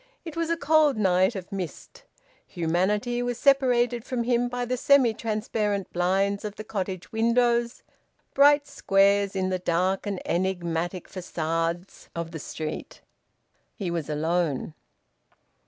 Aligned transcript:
It 0.25 0.35
was 0.35 0.49
a 0.49 0.57
cold 0.57 0.97
night 0.97 1.35
of 1.35 1.51
mist. 1.51 2.05
Humanity 2.47 3.21
was 3.21 3.37
separated 3.37 4.03
from 4.03 4.23
him 4.23 4.49
by 4.49 4.65
the 4.65 4.75
semi 4.75 5.13
transparent 5.13 5.93
blinds 5.93 6.43
of 6.43 6.55
the 6.55 6.63
cottage 6.63 7.11
windows, 7.11 7.83
bright 8.33 8.65
squares 8.65 9.35
in 9.35 9.49
the 9.49 9.59
dark 9.59 10.07
and 10.07 10.19
enigmatic 10.25 11.07
facades 11.07 12.09
of 12.15 12.31
the 12.31 12.39
street. 12.39 13.01
He 13.75 13.91
was 13.91 14.09
alone. 14.09 14.73